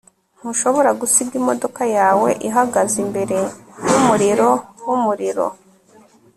[0.37, 3.37] ntushobora gusiga imodoka yawe ihagaze imbere
[3.91, 4.49] yumuriro
[4.85, 5.45] wumuriro